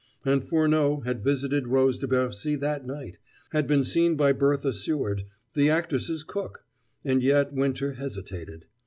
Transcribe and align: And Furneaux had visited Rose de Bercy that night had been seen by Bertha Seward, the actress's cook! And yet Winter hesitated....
And 0.25 0.43
Furneaux 0.43 1.01
had 1.01 1.23
visited 1.23 1.67
Rose 1.67 1.99
de 1.99 2.07
Bercy 2.07 2.55
that 2.55 2.87
night 2.87 3.19
had 3.51 3.67
been 3.67 3.83
seen 3.83 4.15
by 4.15 4.31
Bertha 4.31 4.73
Seward, 4.73 5.25
the 5.53 5.69
actress's 5.69 6.23
cook! 6.23 6.65
And 7.05 7.21
yet 7.21 7.53
Winter 7.53 7.91
hesitated.... 7.93 8.65